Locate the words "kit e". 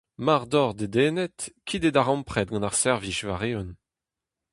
1.67-1.91